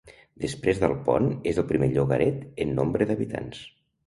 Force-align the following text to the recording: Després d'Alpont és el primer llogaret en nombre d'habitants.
Després 0.43 0.79
d'Alpont 0.83 1.27
és 1.51 1.59
el 1.63 1.67
primer 1.73 1.91
llogaret 1.93 2.41
en 2.67 2.75
nombre 2.81 3.09
d'habitants. 3.13 3.63